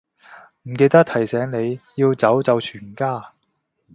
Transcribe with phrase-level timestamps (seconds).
[0.63, 3.33] 唔記得提醒你，要走就全家